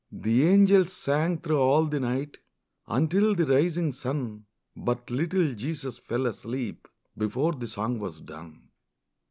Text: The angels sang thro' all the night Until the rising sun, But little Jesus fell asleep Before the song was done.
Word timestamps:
The 0.11 0.47
angels 0.47 0.93
sang 0.93 1.41
thro' 1.41 1.59
all 1.61 1.85
the 1.85 1.99
night 1.99 2.39
Until 2.87 3.35
the 3.35 3.45
rising 3.45 3.91
sun, 3.91 4.47
But 4.75 5.11
little 5.11 5.53
Jesus 5.53 5.99
fell 5.99 6.25
asleep 6.25 6.87
Before 7.15 7.51
the 7.53 7.67
song 7.67 7.99
was 7.99 8.19
done. 8.19 8.69